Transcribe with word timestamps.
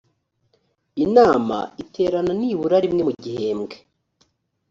inama 1.05 1.57
iterana 1.83 2.33
nibura 2.39 2.77
rimwe 2.83 3.01
mu 3.07 3.13
gihembwe 3.23 3.75